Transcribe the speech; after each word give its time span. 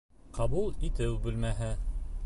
Ҡабул 0.37 0.73
итеү 0.89 1.13
бүлмәһе. 1.27 1.73